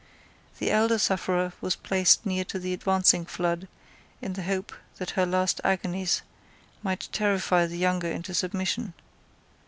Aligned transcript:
The 0.57 0.71
elder 0.71 0.97
sufferer 0.97 1.53
was 1.61 1.75
placed 1.75 2.25
near 2.25 2.43
to 2.45 2.57
the 2.57 2.73
advancing 2.73 3.23
flood, 3.23 3.67
in 4.19 4.33
the 4.33 4.41
hope 4.41 4.73
that 4.97 5.11
her 5.11 5.27
last 5.27 5.61
agonies 5.63 6.23
might 6.81 7.07
terrify 7.11 7.67
the 7.67 7.77
younger 7.77 8.09
into 8.09 8.33
submission. 8.33 8.95